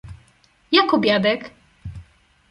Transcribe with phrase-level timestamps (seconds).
[0.71, 1.51] Jak obiadek?